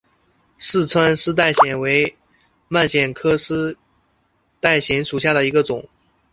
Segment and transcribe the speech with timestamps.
[0.57, 2.17] 四川丝带藓为
[2.67, 3.77] 蔓藓科丝
[4.59, 5.87] 带藓属下的一个种。